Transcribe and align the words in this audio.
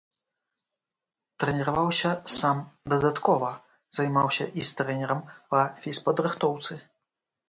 Трэніраваўся 1.41 2.11
сам 2.39 2.57
дадаткова, 2.93 3.49
займаўся 3.97 4.47
і 4.63 4.65
з 4.71 4.79
трэнерам 4.79 5.21
па 5.53 5.61
фізпадрыхтоўцы. 5.85 6.73